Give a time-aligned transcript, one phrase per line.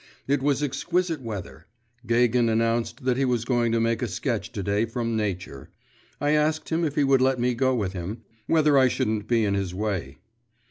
[0.27, 1.67] It was exquisite weather.
[2.07, 5.69] Gagin announced that he was going to make a sketch to day from nature;
[6.19, 9.45] I asked him if he would let me go with him, whether I shouldn't be
[9.45, 10.17] in his way.